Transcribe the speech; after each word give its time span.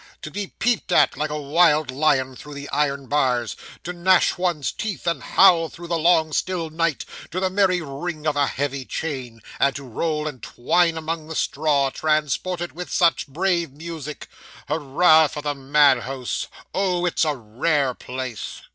to 0.19 0.31
be 0.31 0.47
peeped 0.57 0.91
at 0.91 1.15
like 1.15 1.29
a 1.29 1.39
wild 1.39 1.91
lion 1.91 2.35
through 2.35 2.55
the 2.55 2.67
iron 2.69 3.05
bars 3.05 3.55
to 3.83 3.93
gnash 3.93 4.35
one's 4.35 4.71
teeth 4.71 5.05
and 5.05 5.21
howl, 5.21 5.69
through 5.69 5.85
the 5.85 5.95
long 5.95 6.31
still 6.33 6.71
night, 6.71 7.05
to 7.29 7.39
the 7.39 7.51
merry 7.51 7.83
ring 7.83 8.25
of 8.25 8.35
a 8.35 8.47
heavy 8.47 8.83
chain 8.83 9.41
and 9.59 9.75
to 9.75 9.83
roll 9.83 10.27
and 10.27 10.41
twine 10.41 10.97
among 10.97 11.27
the 11.27 11.35
straw, 11.35 11.91
transported 11.91 12.71
with 12.71 12.89
such 12.91 13.27
brave 13.27 13.71
music. 13.71 14.27
Hurrah 14.67 15.27
for 15.27 15.43
the 15.43 15.53
madhouse! 15.53 16.47
Oh, 16.73 17.05
it's 17.05 17.23
a 17.23 17.35
rare 17.35 17.93
place! 17.93 18.63